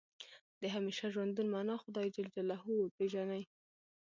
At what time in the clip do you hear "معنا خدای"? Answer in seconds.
1.53-2.07